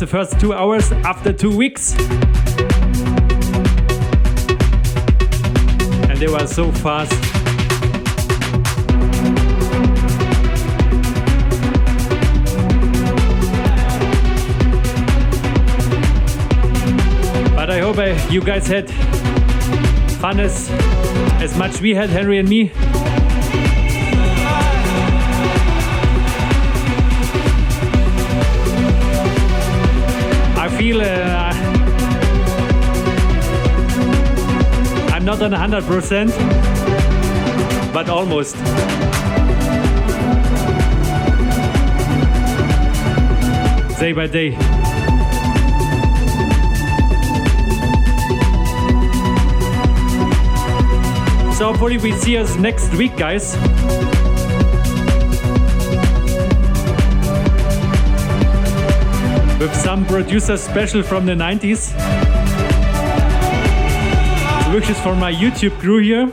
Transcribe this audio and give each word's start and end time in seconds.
the 0.00 0.06
first 0.06 0.40
two 0.40 0.54
hours 0.54 0.90
after 1.04 1.30
two 1.30 1.54
weeks. 1.54 1.94
And 6.08 6.18
they 6.18 6.26
were 6.26 6.46
so 6.46 6.72
fast. 6.72 7.12
But 17.54 17.68
I 17.68 17.80
hope 17.80 17.98
I, 17.98 18.12
you 18.28 18.40
guys 18.40 18.66
had 18.66 18.90
fun 20.18 20.40
as, 20.40 20.70
as 21.42 21.58
much 21.58 21.82
we 21.82 21.94
had, 21.94 22.08
Henry 22.08 22.38
and 22.38 22.48
me. 22.48 22.72
On 35.40 35.52
100%, 35.52 36.28
but 37.94 38.10
almost. 38.10 38.56
Day 43.98 44.12
by 44.12 44.26
day. 44.26 44.50
So 51.54 51.68
hopefully 51.68 51.96
we 51.96 52.12
see 52.12 52.36
us 52.36 52.56
next 52.56 52.94
week, 52.94 53.16
guys. 53.16 53.56
With 59.58 59.74
some 59.74 60.04
producer 60.04 60.58
special 60.58 61.02
from 61.02 61.24
the 61.24 61.32
90s. 61.32 62.29
Wishes 64.72 65.00
for 65.00 65.16
my 65.16 65.32
YouTube 65.32 65.76
crew 65.80 65.98
here. 65.98 66.28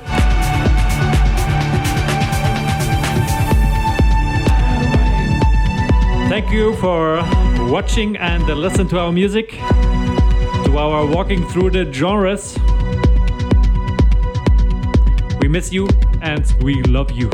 Thank 6.30 6.52
you 6.52 6.76
for 6.76 7.18
watching 7.72 8.16
and 8.18 8.46
listen 8.46 8.88
to 8.90 9.00
our 9.00 9.12
music, 9.12 9.50
to 9.50 10.78
our 10.78 11.08
walking 11.08 11.48
through 11.48 11.72
the 11.72 11.92
genres. 11.92 12.56
We 15.40 15.48
miss 15.48 15.74
you 15.74 15.88
and 16.22 16.46
we 16.62 16.84
love 16.84 17.12
you. 17.12 17.32